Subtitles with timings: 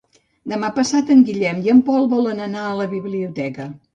[0.53, 3.71] Demà passat en Guillem i en Pol volen anar a la biblioteca.